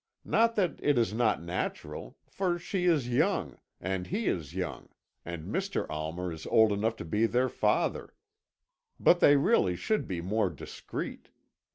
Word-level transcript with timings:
Not 0.25 0.55
that 0.55 0.79
it 0.81 0.97
is 0.97 1.13
not 1.13 1.43
natural, 1.43 2.17
for 2.25 2.57
she 2.57 2.85
is 2.85 3.07
young, 3.07 3.59
and 3.79 4.07
he 4.07 4.25
is 4.25 4.55
young, 4.55 4.89
and 5.23 5.45
Mr. 5.45 5.85
Almer 5.91 6.31
is 6.31 6.47
old 6.47 6.71
enough 6.71 6.95
to 6.95 7.05
be 7.05 7.27
their 7.27 7.49
father; 7.49 8.15
but 8.99 9.19
they 9.19 9.35
really 9.35 9.75
should 9.75 10.07
be 10.07 10.19
more 10.19 10.49
discreet. 10.49 11.29